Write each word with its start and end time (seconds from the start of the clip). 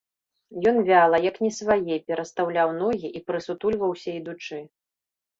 Ён 0.69 0.77
вяла, 0.85 1.17
як 1.29 1.35
не 1.47 1.49
свае, 1.57 1.97
перастаўляў 2.07 2.73
ногі 2.79 3.07
і 3.19 3.21
прысутульваўся 3.27 4.09
ідучы. 4.21 4.59